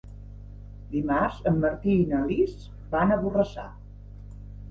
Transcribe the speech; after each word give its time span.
Dimarts 0.93 1.43
en 1.51 1.59
Martí 1.65 1.97
i 2.03 2.07
na 2.13 2.23
Lis 2.31 2.55
van 2.97 3.13
a 3.17 3.21
Borrassà. 3.27 3.67